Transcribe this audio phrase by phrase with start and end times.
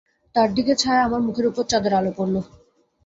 [0.35, 2.35] তার দিকে ছায়া, আমার মুখের উপর চাঁদের আলো পড়ল।